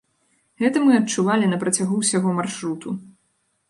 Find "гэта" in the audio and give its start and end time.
0.61-0.81